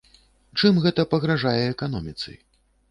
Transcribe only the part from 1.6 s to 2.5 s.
эканоміцы?